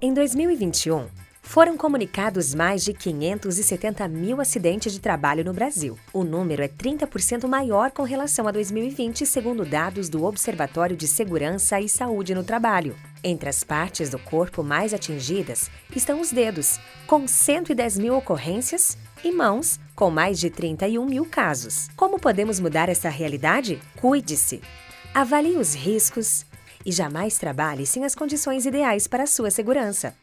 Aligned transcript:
Em 0.00 0.14
2021, 0.14 1.08
foram 1.42 1.76
comunicados 1.76 2.54
mais 2.54 2.84
de 2.84 2.94
570 2.94 4.06
mil 4.06 4.40
acidentes 4.40 4.92
de 4.92 5.00
trabalho 5.00 5.44
no 5.44 5.52
Brasil. 5.52 5.98
O 6.12 6.22
número 6.22 6.62
é 6.62 6.68
30% 6.68 7.48
maior 7.48 7.90
com 7.90 8.04
relação 8.04 8.46
a 8.46 8.52
2020, 8.52 9.26
segundo 9.26 9.64
dados 9.64 10.08
do 10.08 10.22
Observatório 10.22 10.96
de 10.96 11.08
Segurança 11.08 11.80
e 11.80 11.88
Saúde 11.88 12.32
no 12.32 12.44
Trabalho. 12.44 12.94
Entre 13.24 13.48
as 13.48 13.64
partes 13.64 14.08
do 14.08 14.20
corpo 14.20 14.62
mais 14.62 14.94
atingidas 14.94 15.68
estão 15.96 16.20
os 16.20 16.30
dedos, 16.30 16.78
com 17.04 17.26
110 17.26 17.98
mil 17.98 18.16
ocorrências, 18.16 18.96
e 19.24 19.32
mãos, 19.32 19.80
com 19.96 20.12
mais 20.12 20.38
de 20.38 20.48
31 20.48 21.04
mil 21.04 21.24
casos. 21.24 21.88
Como 21.96 22.20
podemos 22.20 22.60
mudar 22.60 22.88
essa 22.88 23.08
realidade? 23.08 23.80
Cuide-se! 23.96 24.60
Avalie 25.12 25.56
os 25.56 25.74
riscos 25.74 26.46
e 26.84 26.92
jamais 26.92 27.38
trabalhe 27.38 27.86
sem 27.86 28.04
as 28.04 28.14
condições 28.14 28.66
ideais 28.66 29.06
para 29.06 29.26
sua 29.26 29.50
segurança. 29.50 30.14